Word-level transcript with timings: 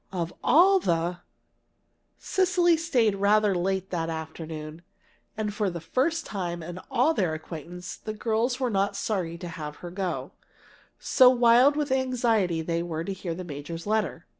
of 0.11 0.33
all 0.43 0.79
the" 0.79 1.19
Cecily 2.17 2.75
stayed 2.75 3.13
rather 3.13 3.53
late 3.53 3.91
that 3.91 4.09
afternoon. 4.09 4.81
And 5.37 5.53
for 5.53 5.69
the 5.69 5.79
first 5.79 6.25
time 6.25 6.63
in 6.63 6.79
all 6.89 7.13
their 7.13 7.35
acquaintance, 7.35 7.97
the 7.97 8.15
girls 8.15 8.59
were 8.59 8.71
not 8.71 8.95
sorry 8.95 9.37
to 9.37 9.47
have 9.47 9.75
her 9.85 9.91
go, 9.91 10.31
so 10.97 11.29
wild 11.29 11.75
with 11.75 11.91
anxiety 11.91 12.63
were 12.81 13.03
they 13.03 13.13
to 13.13 13.21
hear 13.21 13.35
the 13.35 13.43
major's 13.43 13.85
letter. 13.85 14.25